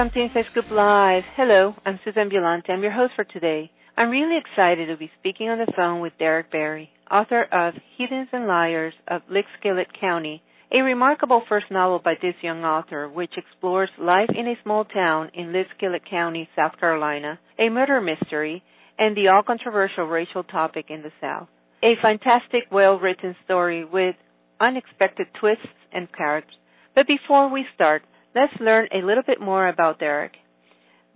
[0.00, 1.24] Welcome to Scoop Live.
[1.36, 2.72] Hello, I'm Susan Violante.
[2.72, 3.70] I'm your host for today.
[3.98, 8.28] I'm really excited to be speaking on the phone with Derek Berry, author of Heathens
[8.32, 10.42] and Liars of Lickskillet County,
[10.72, 15.32] a remarkable first novel by this young author which explores life in a small town
[15.34, 18.62] in Lickskillet County, South Carolina, a murder mystery,
[18.98, 21.48] and the all controversial racial topic in the South.
[21.82, 24.16] A fantastic, well written story with
[24.62, 26.54] unexpected twists and characters.
[26.94, 28.00] But before we start,
[28.32, 30.32] Let's learn a little bit more about Derek.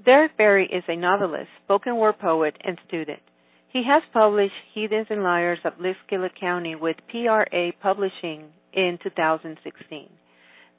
[0.05, 3.21] Derek Berry is a novelist, spoken word poet, and student.
[3.69, 10.09] He has published Heathens and Liars of Lickskillet County with PRA Publishing in 2016.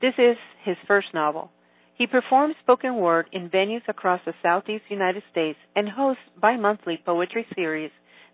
[0.02, 1.52] This is his first novel.
[1.98, 7.46] He performs spoken word in venues across the southeast United States and hosts bi-monthly poetry
[7.56, 7.92] series,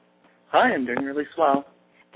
[0.50, 1.66] Hi, I'm doing really swell.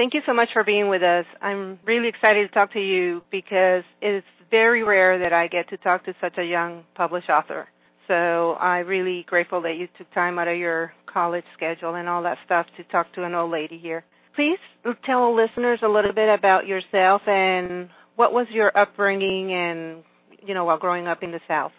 [0.02, 1.26] Thank you so much for being with us.
[1.44, 5.78] I'm really excited to talk to you because it's very rare that I get to
[5.78, 7.68] talk to such a young published author.
[8.08, 12.24] So I'm really grateful that you took time out of your college schedule and all
[12.24, 14.04] that stuff to talk to an old lady here.
[14.36, 14.58] Please
[15.06, 20.04] tell listeners a little bit about yourself and what was your upbringing and,
[20.44, 21.74] you know, while growing up in the South.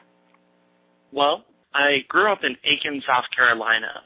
[1.10, 1.42] Well,
[1.74, 4.02] I grew up in Aiken, South Carolina,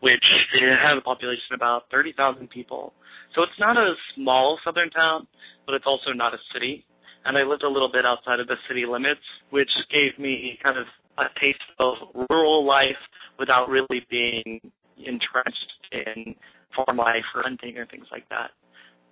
[0.00, 0.24] which
[0.60, 2.92] has a population of about 30,000 people.
[3.34, 5.26] So it's not a small southern town,
[5.66, 6.84] but it's also not a city.
[7.24, 9.20] And I lived a little bit outside of the city limits,
[9.50, 10.86] which gave me kind of
[11.18, 11.94] a taste of
[12.30, 12.96] rural life
[13.38, 14.60] without really being
[15.04, 16.34] entrenched in
[16.74, 18.50] farm life or hunting or things like that.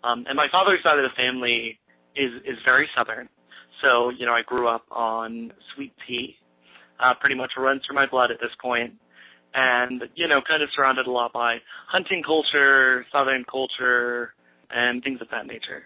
[0.04, 1.78] Um, and my father's side of the family
[2.14, 3.28] is is very southern.
[3.82, 6.36] So you know, I grew up on sweet tea.
[6.98, 8.94] Uh, pretty much runs through my blood at this point
[9.56, 11.56] and you know, kind of surrounded a lot by
[11.88, 14.34] hunting culture, southern culture,
[14.70, 15.84] and things of that nature.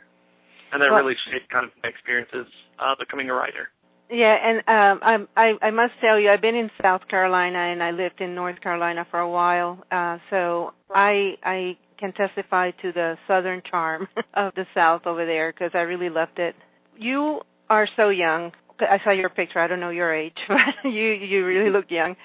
[0.73, 2.47] And that well, really shaped kind of my experiences
[2.79, 3.71] uh, becoming a writer.
[4.11, 7.83] Yeah, and um, I, I I must tell you, I've been in South Carolina and
[7.83, 12.93] I lived in North Carolina for a while, uh, so I I can testify to
[12.93, 16.57] the southern charm of the South over there because I really loved it.
[16.99, 18.51] You are so young.
[18.81, 19.61] I saw your picture.
[19.61, 22.17] I don't know your age, but you you really look young.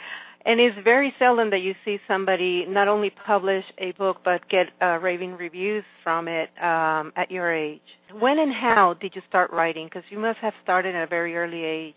[0.45, 4.67] And it's very seldom that you see somebody not only publish a book but get
[4.79, 7.81] uh, raving reviews from it um, at your age.
[8.19, 9.87] When and how did you start writing?
[9.87, 11.95] Because you must have started at a very early age.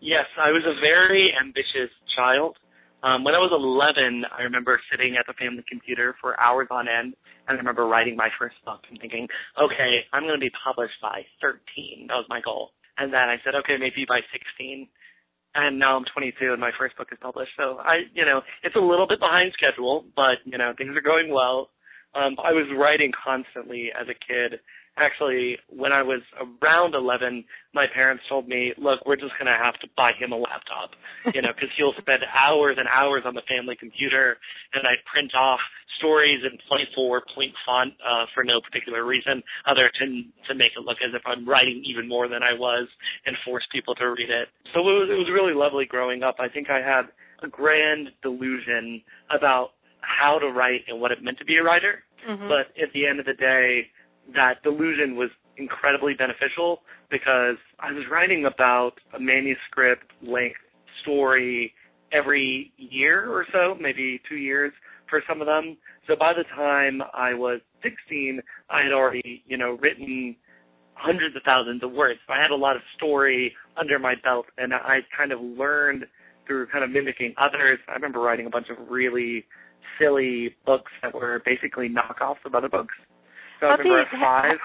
[0.00, 2.56] Yes, I was a very ambitious child.
[3.02, 6.88] Um, when I was 11, I remember sitting at the family computer for hours on
[6.88, 7.12] end,
[7.46, 9.28] and I remember writing my first book and thinking,
[9.60, 12.08] okay, I'm going to be published by 13.
[12.08, 12.70] That was my goal.
[12.96, 14.88] And then I said, okay, maybe by 16
[15.54, 17.52] and now I'm 22 and my first book is published.
[17.56, 21.00] So I, you know, it's a little bit behind schedule, but you know, things are
[21.00, 21.70] going well.
[22.14, 24.60] Um, I was writing constantly as a kid,
[24.96, 26.20] actually when I was
[26.62, 30.32] around 11, my parents told me, "Look, we're just going to have to buy him
[30.32, 30.90] a laptop,
[31.34, 34.38] you know, because he'll spend hours and hours on the family computer."
[34.72, 35.60] And I'd print off
[35.98, 40.84] stories in 24 point font uh, for no particular reason, other than to make it
[40.84, 42.88] look as if I'm writing even more than I was,
[43.26, 44.48] and force people to read it.
[44.72, 46.36] So it was it was really lovely growing up.
[46.38, 47.06] I think I had
[47.42, 52.04] a grand delusion about how to write and what it meant to be a writer.
[52.28, 52.48] Mm-hmm.
[52.48, 53.88] But at the end of the day,
[54.34, 56.80] that delusion was incredibly beneficial
[57.10, 60.56] because I was writing about a manuscript length
[61.02, 61.72] story
[62.12, 64.72] every year or so, maybe two years
[65.08, 65.76] for some of them.
[66.06, 68.40] So by the time I was 16,
[68.70, 70.36] I had already, you know, written
[70.94, 72.20] hundreds of thousands of words.
[72.28, 76.06] I had a lot of story under my belt, and I kind of learned
[76.46, 77.78] through kind of mimicking others.
[77.88, 79.44] I remember writing a bunch of really
[79.98, 82.94] silly books that were basically knockoffs of other books.
[83.68, 84.56] How did, five.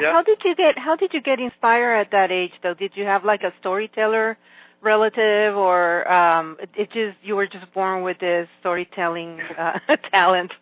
[0.00, 0.12] Yeah.
[0.12, 2.52] How did you get How did you get inspired at that age?
[2.62, 4.38] Though, did you have like a storyteller
[4.80, 9.78] relative, or um, it just you were just born with this storytelling uh,
[10.10, 10.52] talent?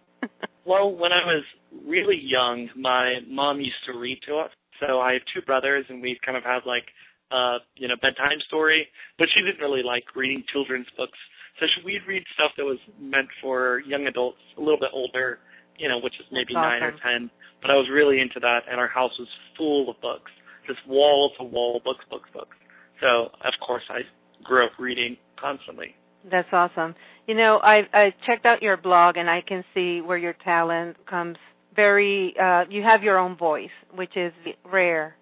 [0.65, 1.45] well, when I was
[1.87, 4.51] really young, my mom used to read to us.
[4.81, 6.85] So I have two brothers, and we kind of have like
[7.31, 8.89] uh, you know bedtime story.
[9.19, 11.19] But she didn't really like reading children's books,
[11.61, 15.39] so she, we'd read stuff that was meant for young adults, a little bit older,
[15.79, 17.31] you know, which is maybe That's nine or ten.
[17.63, 20.31] But I was really into that, and our house was full of books,
[20.67, 22.57] just wall to wall books, books, books.
[23.01, 24.01] So of course I
[24.43, 25.95] grew up reading constantly.
[26.31, 26.95] That's awesome.
[27.27, 30.97] You know, I I checked out your blog and I can see where your talent
[31.07, 31.37] comes
[31.75, 34.33] very uh you have your own voice, which is
[34.65, 35.17] rare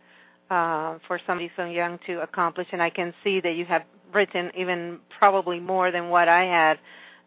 [0.51, 3.83] uh for somebody so young to accomplish and I can see that you have
[4.15, 6.79] written even probably more than what I had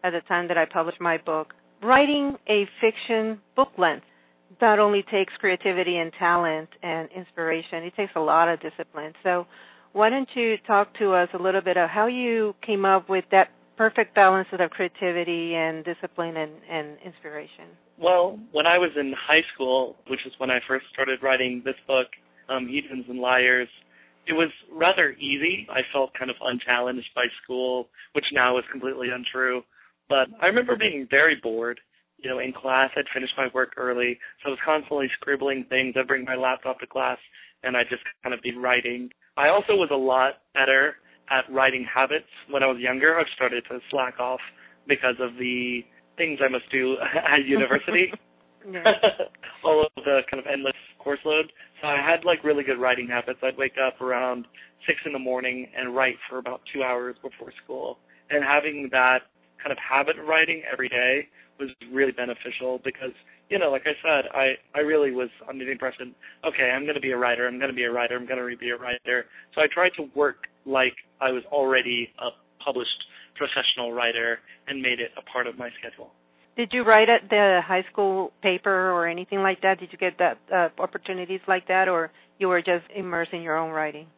[0.02, 1.54] at the time that I published my book.
[1.82, 4.04] Writing a fiction book length
[4.60, 9.12] not only takes creativity and talent and inspiration, it takes a lot of discipline.
[9.22, 9.46] So
[9.92, 13.24] why don't you talk to us a little bit of how you came up with
[13.30, 17.66] that perfect balance of creativity and discipline and, and inspiration?
[17.96, 21.76] Well, when I was in high school, which is when I first started writing this
[21.86, 22.08] book,
[22.48, 23.68] um, Heathens and Liars,
[24.26, 25.66] it was rather easy.
[25.70, 29.62] I felt kind of unchallenged by school, which now is completely untrue.
[30.08, 31.80] But I remember being very bored.
[32.18, 35.94] You know, in class, I'd finish my work early, so I was constantly scribbling things.
[35.96, 37.18] I'd bring my laptop to class,
[37.62, 39.10] and I'd just kind of be writing.
[39.36, 40.96] I also was a lot better
[41.30, 43.18] at writing habits when I was younger.
[43.18, 44.40] I've started to slack off
[44.88, 45.84] because of the
[46.16, 46.96] things I must do
[47.32, 48.12] at university.
[49.64, 51.52] All of the kind of endless course load.
[51.80, 53.38] So I had like really good writing habits.
[53.42, 54.46] I'd wake up around
[54.86, 57.98] six in the morning and write for about two hours before school.
[58.30, 59.20] And having that
[59.62, 61.28] kind of habit of writing every day
[61.58, 63.12] was really beneficial because
[63.48, 66.14] you know, like I said, I I really was under the impression,
[66.44, 68.38] okay, I'm going to be a writer, I'm going to be a writer, I'm going
[68.38, 69.26] to be a writer.
[69.54, 72.28] So I tried to work like I was already a
[72.62, 73.04] published
[73.36, 76.10] professional writer and made it a part of my schedule.
[76.56, 79.78] Did you write at the high school paper or anything like that?
[79.78, 83.56] Did you get that uh, opportunities like that, or you were just immersed in your
[83.56, 84.08] own writing?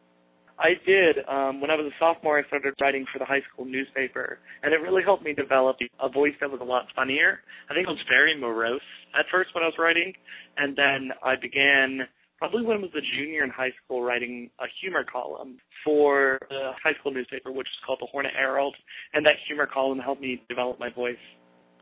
[0.61, 1.17] I did.
[1.27, 4.73] Um, when I was a sophomore, I started writing for the high school newspaper, and
[4.73, 7.39] it really helped me develop a voice that was a lot funnier.
[7.69, 8.79] I think I was very morose
[9.17, 10.13] at first when I was writing,
[10.57, 12.01] and then I began
[12.37, 16.71] probably when I was a junior in high school writing a humor column for the
[16.83, 18.75] high school newspaper, which is called the Hornet Herald,
[19.13, 21.17] and that humor column helped me develop my voice.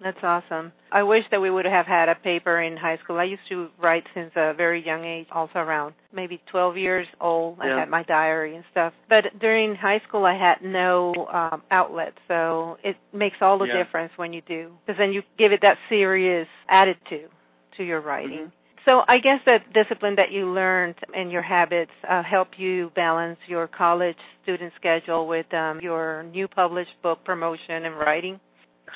[0.02, 0.72] That's awesome.
[0.92, 3.18] I wish that we would have had a paper in high school.
[3.18, 7.58] I used to write since a very young age, also around maybe 12 years old.
[7.64, 7.76] Yeah.
[7.76, 8.94] I had my diary and stuff.
[9.10, 13.84] But during high school, I had no um, outlet, so it makes all the yeah.
[13.84, 17.30] difference when you do, because then you give it that serious attitude
[17.78, 18.38] to your writing.
[18.38, 18.50] Mm-hmm.
[18.86, 23.38] So I guess that discipline that you learned and your habits uh, help you balance
[23.48, 28.40] your college student schedule with um, your new published book promotion and writing.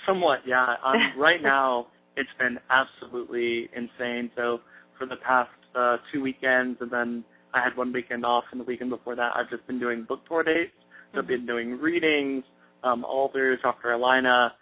[0.06, 0.76] Somewhat, yeah.
[0.84, 4.32] Um, right now, it's been absolutely insane.
[4.36, 4.60] So
[4.98, 7.24] for the past uh, two weekends, and then
[7.54, 10.22] I had one weekend off, and the weekend before that, I've just been doing book
[10.28, 10.72] tour dates.
[11.14, 11.48] So I've been mm-hmm.
[11.48, 12.44] doing readings
[12.84, 14.54] um, all through South Carolina.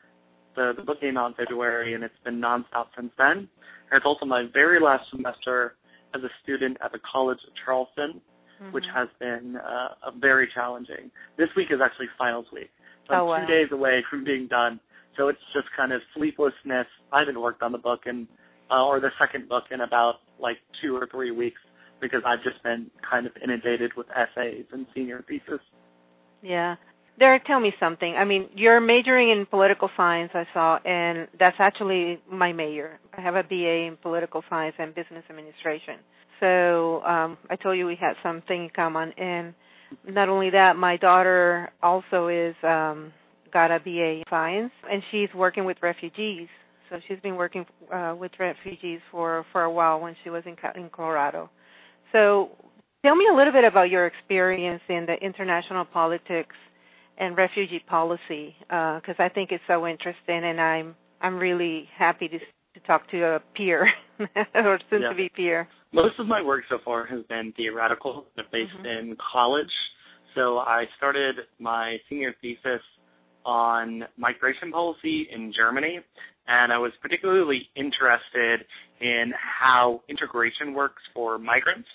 [0.56, 3.38] The, the book came out in February, and it's been nonstop since then.
[3.38, 5.76] And it's also my very last semester
[6.14, 8.22] as a student at the College of Charleston,
[8.62, 8.72] mm-hmm.
[8.74, 11.10] which has been uh, very challenging.
[11.38, 12.70] This week is actually finals week.
[13.08, 13.46] So I'm oh, wow.
[13.46, 14.80] two days away from being done
[15.18, 16.88] so it's just kind of sleeplessness.
[17.12, 18.28] I haven't worked on the book and
[18.70, 21.60] uh, or the second book in about like two or three weeks
[22.00, 25.60] because I've just been kind of inundated with essays and senior thesis.
[26.42, 26.76] Yeah.
[27.20, 28.16] Derek, tell me something.
[28.16, 33.00] I mean, you're majoring in political science, I saw, and that's actually my major.
[33.16, 35.98] I have a BA in political science and business administration.
[36.40, 39.12] So um, I told you we had something in common.
[39.20, 39.54] And
[40.08, 43.14] not only that, my daughter also is um,
[43.52, 46.48] got a BA in science, and she's working with refugees.
[46.90, 50.56] So she's been working uh, with refugees for for a while when she was in
[50.76, 51.50] in Colorado.
[52.12, 52.50] So
[53.04, 56.56] tell me a little bit about your experience in the international politics
[57.18, 62.28] and refugee policy, because uh, I think it's so interesting, and I'm I'm really happy
[62.28, 63.90] to to talk to a peer
[64.56, 65.68] or soon to be peer.
[65.94, 68.86] Most of my work so far has been theoretical, based mm-hmm.
[68.86, 69.72] in college.
[70.36, 72.82] So I started my senior thesis
[73.46, 76.00] on migration policy in Germany,
[76.48, 78.66] and I was particularly interested
[79.00, 81.88] in how integration works for migrants.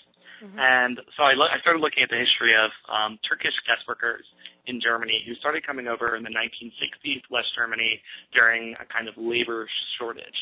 [0.43, 0.59] Mm-hmm.
[0.59, 4.23] And so I, lo- I started looking at the history of um, Turkish guest workers
[4.67, 7.99] in Germany who started coming over in the 1960s, West Germany,
[8.33, 10.37] during a kind of labor shortage.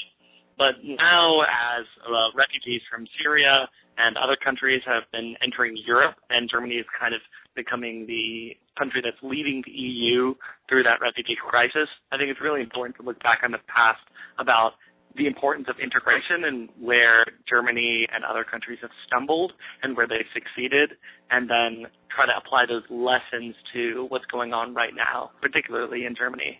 [0.58, 6.50] But now, as uh, refugees from Syria and other countries have been entering Europe, and
[6.50, 7.22] Germany is kind of
[7.56, 10.36] becoming the country that's leading the EU
[10.70, 11.90] through that refugee crisis.
[12.12, 14.02] I think it's really important to look back on the past
[14.38, 14.74] about
[15.18, 20.28] the importance of integration and where Germany and other countries have stumbled and where they've
[20.34, 20.92] succeeded,
[21.32, 26.16] and then try to apply those lessons to what's going on right now, particularly in
[26.16, 26.60] Germany.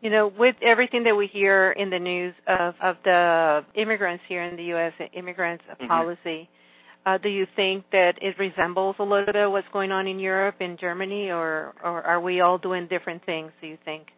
[0.00, 4.42] You know, with everything that we hear in the news of, of the immigrants here
[4.42, 5.86] in the U.S., immigrants mm-hmm.
[5.86, 6.48] policy,
[7.06, 10.56] Uh, do you think that it resembles a little bit what's going on in Europe,
[10.60, 13.50] in Germany, or or are we all doing different things?
[13.60, 14.08] Do you think?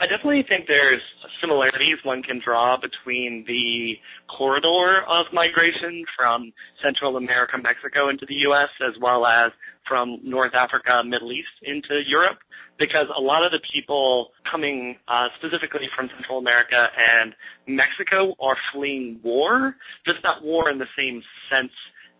[0.00, 1.00] I definitely think there's
[1.40, 3.94] similarities one can draw between the
[4.26, 9.52] corridor of migration from Central America, Mexico into the U.S., as well as
[9.86, 12.38] from North Africa, Middle East into Europe,
[12.78, 17.34] because a lot of the people coming uh, specifically from Central America and
[17.66, 19.76] Mexico are fleeing war,
[20.06, 21.72] just not war in the same sense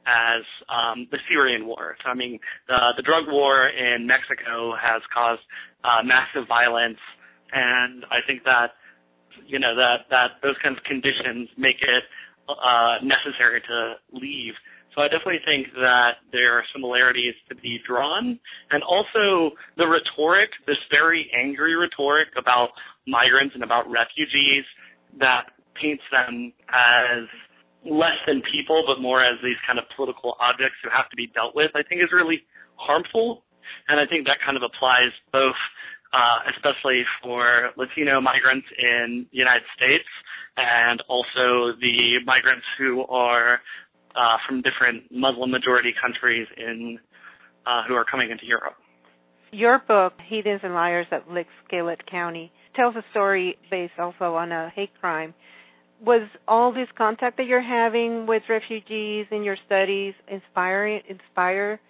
[0.07, 1.97] as um, the Syrian war.
[2.05, 5.43] So, I mean, the, the drug war in Mexico has caused
[5.83, 6.99] uh, massive violence,
[7.53, 8.73] and I think that
[9.47, 12.05] you know that that those kinds of conditions make it
[12.49, 14.55] uh, necessary to leave.
[14.95, 18.39] So I definitely think that there are similarities to be drawn,
[18.71, 22.71] and also the rhetoric, this very angry rhetoric about
[23.07, 24.65] migrants and about refugees
[25.19, 27.27] that paints them as
[27.85, 31.27] less than people, but more as these kind of political objects who have to be
[31.27, 32.43] dealt with, I think is really
[32.77, 33.43] harmful.
[33.89, 35.57] And I think that kind of applies both,
[36.13, 40.07] uh, especially for Latino migrants in the United States
[40.57, 43.61] and also the migrants who are
[44.17, 46.99] uh, from different Muslim majority countries in
[47.67, 48.75] uh, who are coming into Europe.
[49.53, 54.71] Your book, Heathens and Liars of Lickskillet County, tells a story based also on a
[54.75, 55.33] hate crime
[56.05, 61.81] was all this contact that you're having with refugees in your studies inspiring inspire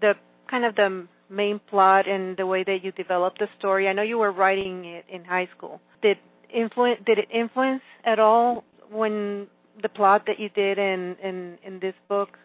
[0.00, 0.12] the
[0.50, 3.88] kind of the main plot and the way that you developed the story?
[3.88, 5.80] I know you were writing it in high school.
[6.02, 6.18] Did
[6.54, 9.48] influence did it influence at all when
[9.82, 12.38] the plot that you did in in in this book?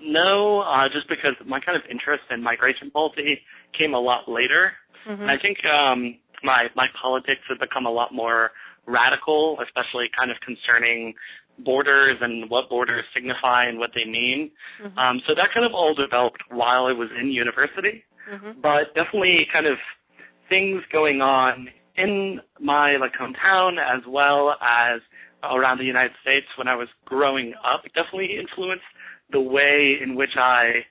[0.00, 3.40] No, uh, just because my kind of interest in migration policy
[3.76, 4.72] came a lot later.
[5.08, 5.24] Mm-hmm.
[5.24, 8.50] I think um, my my politics have become a lot more
[8.86, 11.14] radical, especially kind of concerning
[11.64, 14.50] borders and what borders signify and what they mean.
[14.82, 14.98] Mm-hmm.
[14.98, 18.60] Um, so that kind of all developed while I was in university, mm-hmm.
[18.60, 19.78] but definitely kind of
[20.48, 25.00] things going on in my like hometown as well as
[25.42, 28.84] around the United States when I was growing up definitely influenced
[29.30, 30.84] the way in which I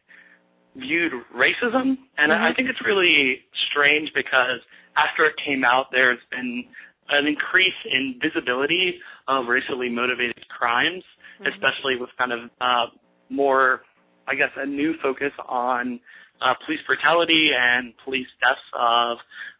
[0.75, 1.97] viewed racism.
[2.17, 2.43] And mm-hmm.
[2.43, 4.59] I think it's really strange because
[4.97, 6.65] after it came out, there's been
[7.09, 11.03] an increase in visibility of racially motivated crimes,
[11.39, 11.47] mm-hmm.
[11.47, 12.85] especially with kind of uh,
[13.29, 13.81] more,
[14.27, 15.99] I guess, a new focus on
[16.41, 19.17] uh, police brutality and police deaths of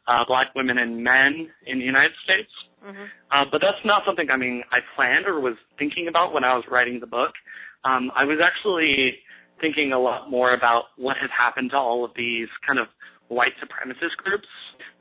[0.07, 2.49] uh, black women and men in the United States.
[2.85, 3.03] Mm-hmm.
[3.31, 6.53] Uh, but that's not something I mean I planned or was thinking about when I
[6.55, 7.31] was writing the book.
[7.83, 9.17] Um, I was actually
[9.61, 12.87] thinking a lot more about what had happened to all of these kind of
[13.27, 14.47] white supremacist groups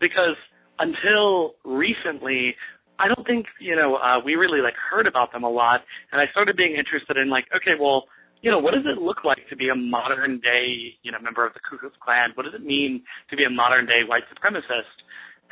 [0.00, 0.36] because
[0.78, 2.54] until recently,
[2.98, 6.20] I don't think you know uh, we really like heard about them a lot, and
[6.20, 8.04] I started being interested in like, okay, well,
[8.42, 11.46] you know, what does it look like to be a modern day, you know, member
[11.46, 12.30] of the Ku Klux Klan?
[12.34, 14.94] What does it mean to be a modern day white supremacist?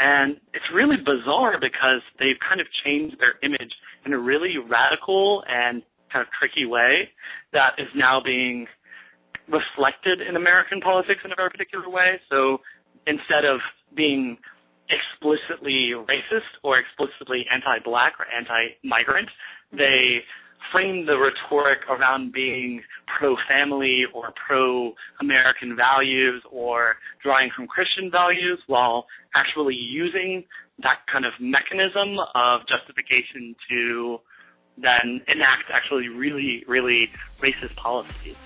[0.03, 3.73] And it's really bizarre because they've kind of changed their image
[4.05, 5.81] in a really radical and
[6.13, 7.09] kind of tricky way
[7.53, 8.67] that is now being
[9.49, 12.21] reflected in American politics in a very particular way.
[12.29, 12.59] So
[13.07, 13.61] instead of
[13.95, 14.39] being
[14.91, 19.29] explicitly racist or explicitly anti-black or anti-migrant.
[19.73, 20.21] They
[20.71, 22.83] frame the rhetoric around being
[23.19, 30.45] pro-family or pro-American values or drawing from Christian values while actually using
[30.83, 34.19] that kind of mechanism of justification to
[34.81, 37.09] then enact actually really, really
[37.43, 38.37] racist policies.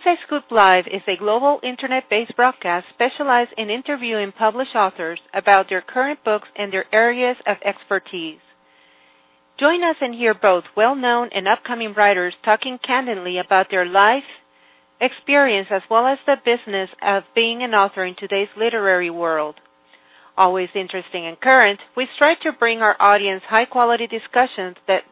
[0.00, 5.82] Inside Scoop Live is a global internet-based broadcast specialized in interviewing published authors about their
[5.82, 8.38] current books and their areas of expertise.
[9.58, 14.24] Join us and hear both well-known and upcoming writers talking candidly about their life,
[15.02, 19.56] experience, as well as the business of being an author in today's literary world.
[20.34, 25.02] Always interesting and current, we strive to bring our audience high-quality discussions that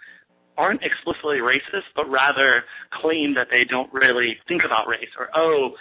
[0.57, 2.63] aren't explicitly racist, but rather
[2.99, 5.75] claim that they don't really think about race or, oh,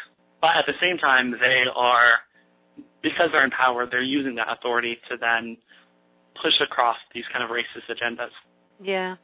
[0.47, 2.21] but at the same time, they are,
[3.03, 5.57] because they're in power, they're using that authority to then
[6.41, 8.31] push across these kind of racist agendas.
[8.81, 9.17] Yeah.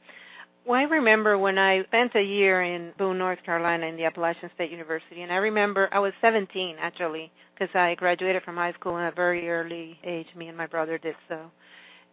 [0.66, 4.50] Well, I remember when I spent a year in Boone, North Carolina, in the Appalachian
[4.56, 8.98] State University, and I remember I was 17 actually, because I graduated from high school
[8.98, 10.26] at a very early age.
[10.36, 11.38] Me and my brother did so.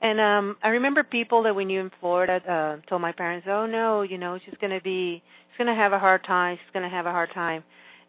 [0.03, 3.65] And um I remember people that we knew in Florida uh told my parents, "Oh
[3.65, 6.57] no, you know, she's going to be she's going to have a hard time.
[6.57, 7.63] She's going to have a hard time."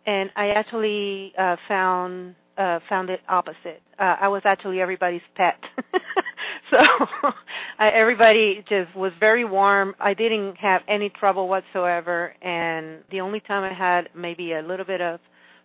[0.07, 3.81] And I actually uh, found uh, found it opposite.
[3.99, 5.59] Uh, I was actually everybody's pet,
[6.71, 6.77] so
[7.79, 9.95] I, everybody just was very warm.
[9.99, 14.85] I didn't have any trouble whatsoever, and the only time I had maybe a little
[14.85, 15.21] bit of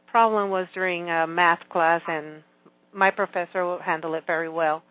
[0.09, 2.41] problem was during a math class, and
[2.93, 4.83] my professor will handle it very well.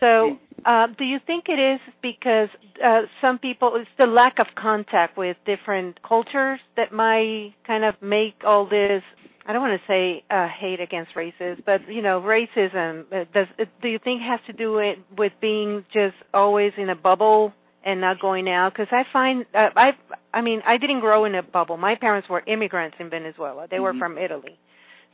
[0.00, 2.48] So, uh, do you think it is because
[2.84, 7.94] uh, some people, it's the lack of contact with different cultures that might kind of
[8.02, 9.02] make all this,
[9.46, 13.46] I don't want to say uh, hate against races, but, you know, racism, uh, does,
[13.82, 17.52] do you think has to do it with being just always in a bubble
[17.84, 18.72] and not going out?
[18.72, 19.92] Because I find, uh, I,
[20.32, 21.76] I mean, I didn't grow in a bubble.
[21.76, 23.66] My parents were immigrants in Venezuela.
[23.68, 23.84] They mm-hmm.
[23.84, 24.58] were from Italy.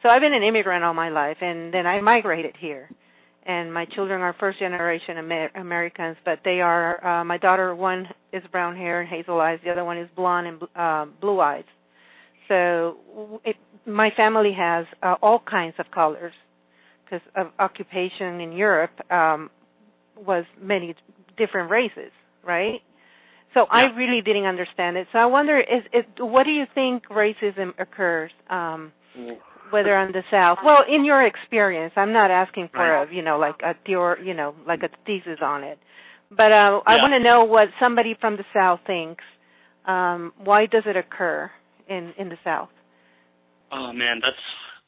[0.03, 2.88] So I've been an immigrant all my life, and then I migrated here
[3.47, 8.09] and my children are first generation Amer- Americans, but they are uh, my daughter one
[8.33, 11.65] is brown hair and hazel eyes, the other one is blonde and uh, blue eyes.
[12.49, 13.57] So it,
[13.87, 16.33] my family has uh, all kinds of colors
[17.05, 19.51] because of occupation in Europe um,
[20.17, 20.95] was many
[21.37, 22.11] different races,
[22.45, 22.81] right?
[23.55, 23.67] So yeah.
[23.71, 25.07] I really didn't understand it.
[25.13, 28.31] So I wonder, is, is what do you think racism occurs?
[28.51, 28.93] Um,
[29.70, 30.59] whether on the South.
[30.64, 34.35] Well, in your experience, I'm not asking for a, you know, like a theor, you
[34.35, 35.79] know, like a thesis on it.
[36.31, 36.81] But uh, yeah.
[36.87, 39.22] I want to know what somebody from the South thinks.
[39.87, 41.50] Um, why does it occur
[41.88, 42.68] in in the South?
[43.70, 44.37] Oh man, that's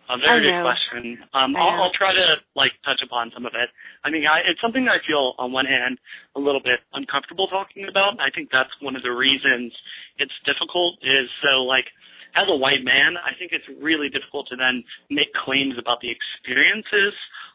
[0.08, 1.18] a very good question.
[1.34, 3.68] Um, I'll, I'll, try to like touch upon some of it.
[4.04, 5.98] I mean, I, it's something that I feel on one hand
[6.34, 8.18] a little bit uncomfortable talking about.
[8.20, 9.72] I think that's one of the reasons
[10.18, 10.96] it's difficult.
[11.02, 11.86] Is so like
[12.34, 16.10] as a white man, I think it's really difficult to then make claims about the
[16.10, 17.14] experiences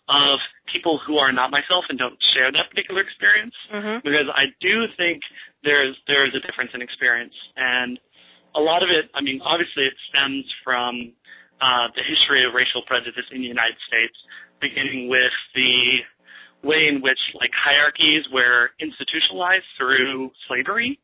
[0.09, 0.39] of
[0.71, 3.55] people who are not myself and don't share that particular experience.
[3.71, 4.03] Mm-hmm.
[4.03, 5.21] because I do think
[5.63, 7.33] there's there's a difference in experience.
[7.55, 7.99] And
[8.55, 11.13] a lot of it I mean obviously it stems from
[11.61, 14.15] uh, the history of racial prejudice in the United States
[14.59, 16.03] beginning with the
[16.63, 20.99] way in which like hierarchies were institutionalized through slavery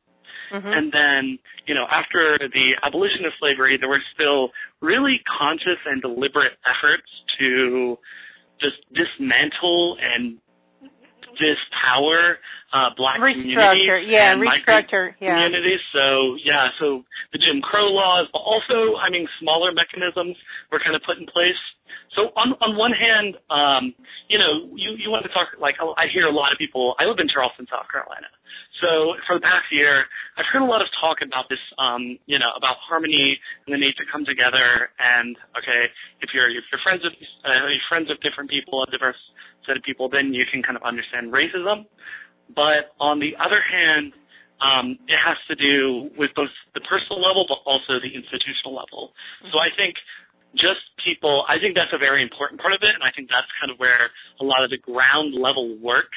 [0.52, 0.68] Mm-hmm.
[0.68, 4.50] And then, you know, after the abolition of slavery, there were still
[4.82, 7.08] really conscious and deliberate efforts
[7.40, 7.98] to
[8.60, 10.38] just dismantle and
[11.38, 12.38] dispower
[12.74, 13.56] uh, black communities
[14.08, 15.34] yeah, and restructure, yeah.
[15.34, 15.80] communities.
[15.94, 20.36] So yeah, so the Jim Crow laws, but also I mean smaller mechanisms
[20.72, 21.58] were kind of put in place
[22.15, 23.93] so on on one hand, um,
[24.28, 26.95] you know, you you want to talk like I hear a lot of people.
[27.00, 28.28] I live in Charleston, South Carolina.
[28.82, 30.06] So for the past year,
[30.38, 33.78] I've heard a lot of talk about this, um, you know, about harmony and the
[33.78, 34.89] need to come together.
[34.98, 35.86] And okay,
[36.22, 37.13] if you're if you're friends with
[37.45, 39.19] uh, you're friends with different people, a diverse
[39.65, 41.86] set of people, then you can kind of understand racism.
[42.56, 44.13] But on the other hand,
[44.62, 49.13] um, it has to do with both the personal level, but also the institutional level.
[49.43, 49.54] Mm-hmm.
[49.54, 49.95] So I think
[50.56, 51.46] just people.
[51.48, 53.78] I think that's a very important part of it, and I think that's kind of
[53.78, 54.10] where
[54.42, 56.10] a lot of the ground level work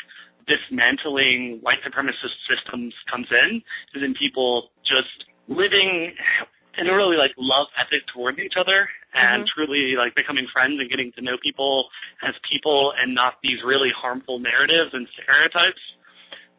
[0.47, 3.63] dismantling white supremacist systems comes in,
[3.95, 6.13] is in people just living
[6.79, 9.53] in a really like love ethic towards each other and mm-hmm.
[9.55, 11.89] truly like becoming friends and getting to know people
[12.27, 15.81] as people and not these really harmful narratives and stereotypes.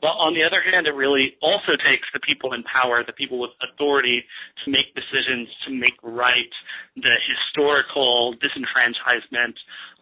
[0.04, 3.40] But on the other hand, it really also takes the people in power, the people
[3.40, 4.22] with authority,
[4.66, 6.52] to make decisions to make right
[6.98, 9.56] the historical disenfranchisement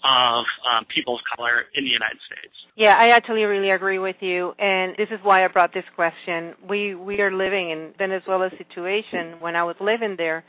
[0.03, 2.55] of um, people of color in the United States.
[2.75, 6.55] Yeah, I actually really agree with you, and this is why I brought this question.
[6.67, 9.39] We we are living in Venezuela situation.
[9.39, 10.43] When I was living there,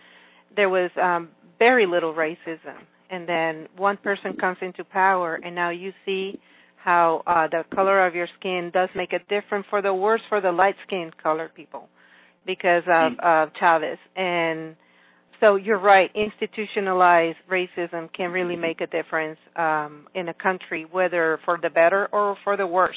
[0.57, 2.79] there was um, very little racism,
[3.11, 6.41] and then one person comes into power, and now you see
[6.83, 10.41] how uh, the color of your skin does make a difference for the worse for
[10.41, 11.89] the light skinned colored people
[12.45, 13.21] because of, mm.
[13.21, 13.99] of Chavez.
[14.17, 14.75] And
[15.41, 21.39] so you're right, institutionalized racism can really make a difference um, in a country, whether
[21.45, 22.97] for the better or for the worse.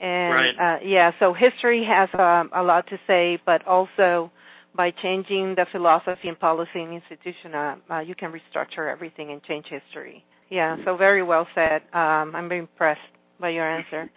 [0.00, 0.76] And right.
[0.76, 4.30] uh, yeah, so history has um, a lot to say, but also
[4.74, 9.42] by changing the philosophy and policy and institution, uh, uh, you can restructure everything and
[9.44, 10.24] change history.
[10.50, 11.82] Yeah, so very well said.
[11.92, 13.00] Um, I'm very impressed
[13.42, 14.08] by your answer.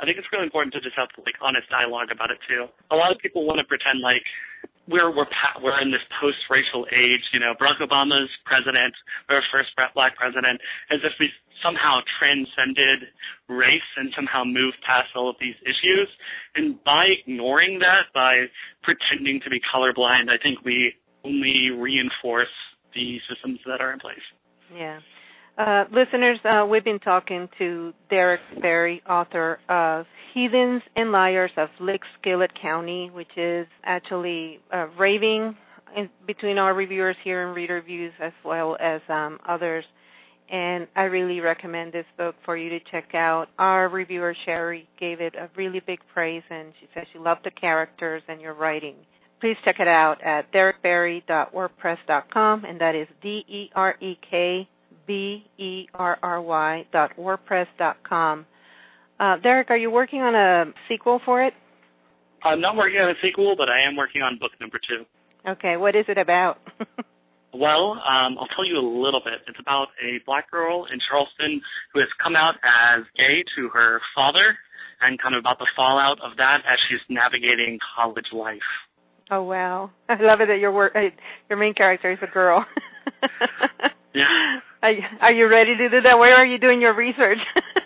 [0.00, 2.66] I think it's really important to just have like honest dialogue about it too.
[2.92, 4.22] A lot of people want to pretend like
[4.86, 7.20] we're we're pa- we're in this post-racial age.
[7.32, 8.94] You know, Barack Obama's president,
[9.28, 10.60] our first black president,
[10.90, 11.28] as if we
[11.62, 13.10] somehow transcended
[13.48, 16.08] race and somehow moved past all of these issues.
[16.54, 18.46] And by ignoring that, by
[18.82, 22.54] pretending to be colorblind, I think we only reinforce
[22.94, 24.16] the systems that are in place.
[24.72, 25.00] Yeah.
[25.58, 31.68] Uh, listeners, uh, we've been talking to Derek Berry, author of Heathens and Liars of
[31.80, 35.56] Lickskillet County, which is actually uh, raving
[35.96, 39.84] in, between our reviewers here and Reader Reviews as well as um, others.
[40.48, 43.48] And I really recommend this book for you to check out.
[43.58, 47.50] Our reviewer, Sherry, gave it a really big praise, and she said she loved the
[47.50, 48.94] characters and your writing.
[49.40, 54.68] Please check it out at derekberry.wordpress.com, and that is D E R E K
[55.08, 58.46] B E R R Y dot wordpress dot com.
[59.18, 61.54] Uh, Derek, are you working on a sequel for it?
[62.44, 65.04] I'm not working on a sequel, but I am working on book number two.
[65.48, 66.58] Okay, what is it about?
[67.54, 69.40] well, um, I'll tell you a little bit.
[69.48, 71.60] It's about a black girl in Charleston
[71.92, 74.56] who has come out as gay to her father,
[75.00, 78.58] and kind of about the fallout of that as she's navigating college life.
[79.30, 79.90] Oh wow!
[80.08, 81.08] I love it that your work, uh,
[81.48, 82.64] your main character is a girl.
[84.18, 84.60] yeah.
[84.80, 86.16] Are you, are you ready to do that?
[86.16, 87.38] Where are you doing your research?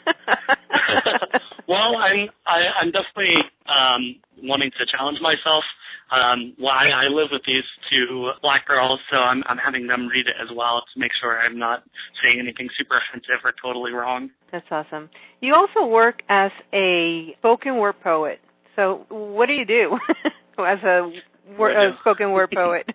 [1.66, 5.64] well, I'm I, I'm definitely um, wanting to challenge myself.
[6.10, 10.06] Um, well, I, I live with these two black girls, so I'm I'm having them
[10.06, 11.82] read it as well to make sure I'm not
[12.22, 14.28] saying anything super offensive or totally wrong.
[14.50, 15.08] That's awesome.
[15.40, 18.38] You also work as a spoken word poet.
[18.76, 19.98] So, what do you do
[20.58, 21.10] as a,
[21.58, 22.86] a spoken word poet?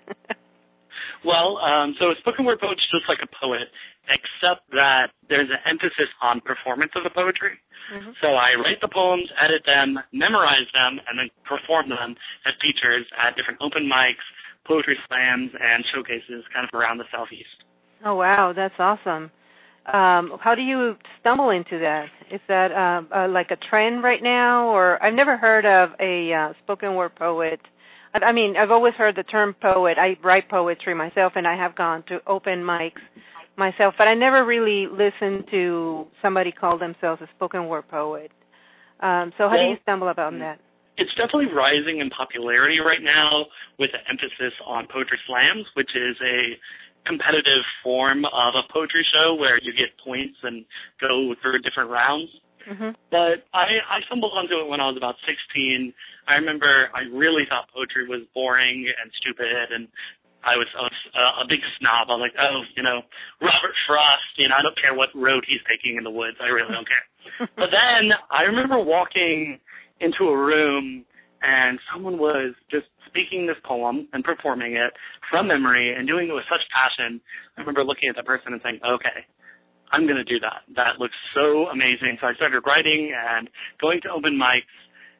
[1.25, 3.67] Well, um, so a spoken word poet's just like a poet,
[4.09, 7.59] except that there's an emphasis on performance of the poetry.
[7.93, 8.11] Mm-hmm.
[8.21, 13.05] So I write the poems, edit them, memorize them, and then perform them at features
[13.17, 14.23] at different open mics,
[14.65, 17.63] poetry slams, and showcases kind of around the southeast.
[18.05, 19.31] Oh wow, that's awesome.
[19.87, 22.07] Um, how do you stumble into that?
[22.29, 26.33] Is that uh, uh, like a trend right now, or I've never heard of a
[26.33, 27.61] uh, spoken word poet
[28.13, 29.97] I mean, I've always heard the term poet.
[29.99, 33.01] I write poetry myself, and I have gone to open mics
[33.57, 38.31] myself, but I never really listened to somebody call themselves a spoken word poet.
[38.99, 40.59] Um, so, how well, do you stumble upon that?
[40.97, 43.45] It's definitely rising in popularity right now,
[43.77, 46.57] with an emphasis on poetry slams, which is a
[47.05, 50.65] competitive form of a poetry show where you get points and
[50.99, 52.29] go through different rounds.
[52.67, 52.91] Mm-hmm.
[53.11, 55.93] But I, I stumbled onto it when I was about 16.
[56.27, 59.87] I remember I really thought poetry was boring and stupid, and
[60.43, 62.11] I was, I was uh, a big snob.
[62.11, 63.01] I was like, oh, you know,
[63.41, 64.35] Robert Frost.
[64.35, 66.37] You know, I don't care what road he's taking in the woods.
[66.43, 67.47] I really don't care.
[67.55, 69.59] but then I remember walking
[69.99, 71.05] into a room
[71.41, 74.93] and someone was just speaking this poem and performing it
[75.29, 77.21] from memory and doing it with such passion.
[77.57, 79.25] I remember looking at that person and saying, okay,
[79.91, 80.63] I'm going to do that.
[80.75, 82.17] That looks so amazing.
[82.21, 83.49] So I started writing and
[83.81, 84.67] going to open mics.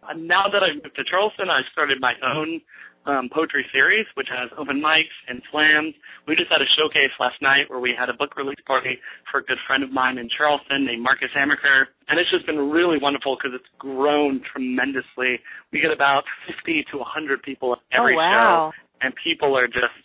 [0.10, 2.62] And now that I've moved to Charleston, I started my own
[3.08, 5.96] um, poetry series, which has open mics and slams.
[6.28, 9.00] We just had a showcase last night where we had a book release party
[9.32, 11.86] for a good friend of mine in Charleston named Marcus Amaker.
[12.10, 15.40] And it's just been really wonderful because it's grown tremendously.
[15.72, 18.72] We get about 50 to 100 people every oh, wow.
[18.74, 20.04] show, and people are just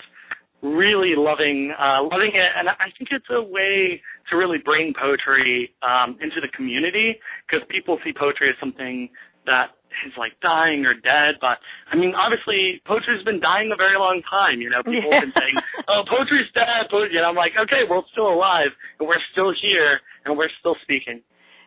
[0.62, 5.74] really loving uh, loving it, and I think it's a way to really bring poetry
[5.82, 9.10] um, into the community because people see poetry as something
[9.44, 9.70] that
[10.06, 11.36] is like dying or dead.
[11.40, 11.58] But
[11.90, 14.60] I mean, obviously, poetry's been dying a very long time.
[14.60, 15.20] You know, people yeah.
[15.20, 15.54] have been saying,
[15.88, 17.16] "Oh, poetry's dead," poetry.
[17.16, 20.76] and I'm like, okay, well, it's still alive, and we're still here, and we're still
[20.82, 21.20] speaking.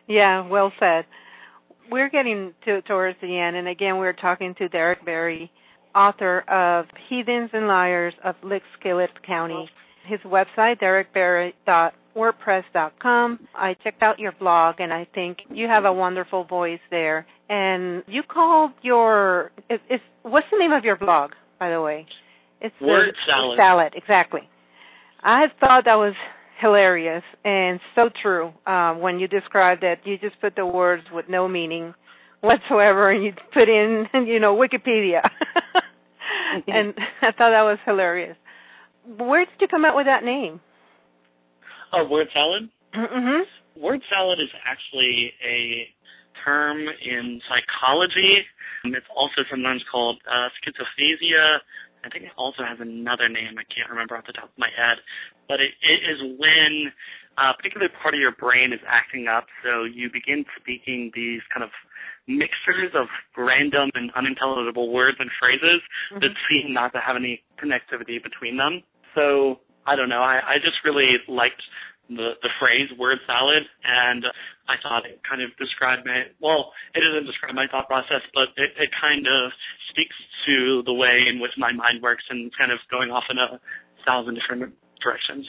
[0.08, 1.04] Yeah, well said.
[1.90, 5.52] We're getting to, towards the end, and again, we're talking to Derek Berry,
[5.96, 9.68] author of Heathens and Liars of Lickskillet County.
[10.06, 13.48] His website, derekberry.wordpress.com.
[13.54, 17.26] I checked out your blog, and I think you have a wonderful voice there.
[17.48, 22.06] And you called your is, is what's the name of your blog, by the way?
[22.60, 23.56] It's Word Salad.
[23.56, 24.42] Salad, exactly.
[25.22, 26.12] I thought that was
[26.60, 31.28] hilarious and so true uh, when you described that you just put the words with
[31.28, 31.92] no meaning
[32.40, 35.20] whatsoever and you put in you know wikipedia
[36.68, 38.36] and i thought that was hilarious.
[39.18, 40.60] Where did you come up with that name?
[41.92, 42.68] Oh word salad?
[42.94, 43.80] Mm-hmm.
[43.80, 45.88] word salad is actually a
[46.44, 48.44] term in psychology.
[48.84, 51.58] It's also sometimes called uh, schizophasia
[52.06, 53.58] I think it also has another name.
[53.58, 54.98] I can't remember off the top of my head,
[55.48, 56.92] but it, it is when
[57.36, 61.64] a particular part of your brain is acting up, so you begin speaking these kind
[61.64, 61.70] of
[62.28, 65.80] mixtures of random and unintelligible words and phrases
[66.12, 66.20] mm-hmm.
[66.20, 68.82] that seem not to have any connectivity between them.
[69.14, 70.22] So I don't know.
[70.22, 71.62] I, I just really liked
[72.08, 74.24] the the phrase word salad and
[74.68, 78.48] I thought it kind of described my well, it doesn't describe my thought process, but
[78.56, 79.50] it, it kind of
[79.90, 80.14] speaks
[80.46, 83.58] to the way in which my mind works and kind of going off in a
[84.04, 85.46] thousand different directions.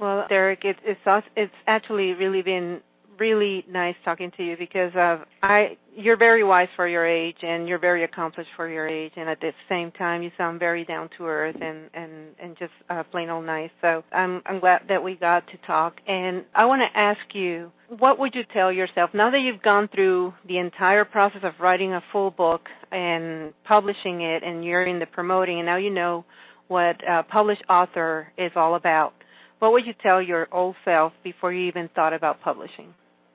[0.00, 1.00] Well, Derek, it, it's
[1.36, 2.80] it's actually really been
[3.18, 7.68] really nice talking to you because of I you're very wise for your age and
[7.68, 11.08] you're very accomplished for your age and at the same time you sound very down
[11.16, 13.70] to earth and and and just uh, plain old nice.
[13.80, 17.70] So I'm I'm glad that we got to talk and I want to ask you
[17.98, 21.92] what would you tell yourself now that you've gone through the entire process of writing
[21.92, 26.24] a full book and publishing it and you're in the promoting and now you know
[26.68, 29.12] what a published author is all about.
[29.58, 32.92] What would you tell your old self before you even thought about publishing?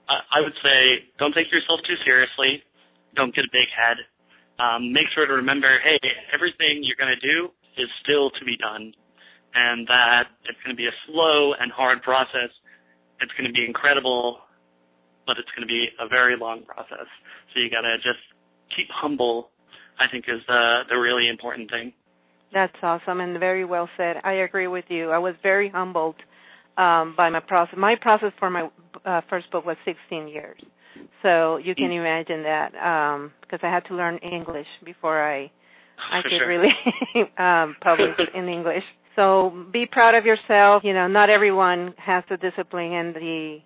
[0.10, 2.64] I would say don't take yourself too seriously.
[3.16, 3.98] Don't get a big head.
[4.60, 6.00] Um, make sure to remember, hey,
[6.34, 8.92] everything you're going to do is still to be done,
[9.56, 12.52] and that it's going to be a slow and hard process.
[13.22, 14.40] It's going to be incredible,
[15.26, 17.08] but it's going to be a very long process.
[17.54, 18.20] So you got to just
[18.76, 19.52] keep humble.
[20.00, 21.94] I think is the the really important thing.
[22.54, 24.18] That's awesome and very well said.
[24.24, 25.12] I agree with you.
[25.12, 26.16] I was very humbled
[26.78, 27.76] um, by my process.
[27.78, 28.70] My process for my
[29.06, 30.60] uh, first book was 16 years,
[31.22, 32.00] so you can mm.
[32.00, 32.72] imagine that
[33.42, 35.52] because um, I had to learn English before I
[36.12, 36.48] I for could sure.
[36.48, 36.74] really
[37.38, 38.84] um, publish in English.
[39.16, 40.84] So be proud of yourself.
[40.84, 43.60] You know, not everyone has the discipline and the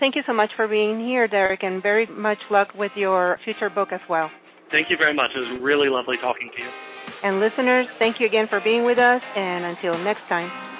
[0.00, 3.70] Thank you so much for being here, Derek, and very much luck with your future
[3.70, 4.30] book as well.
[4.70, 5.30] Thank you very much.
[5.34, 6.68] It was really lovely talking to you.
[7.22, 10.73] And listeners, thank you again for being with us, and until next time.